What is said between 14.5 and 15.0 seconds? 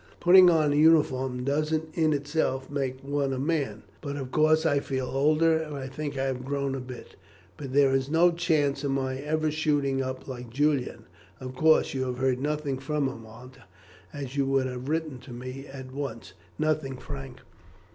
have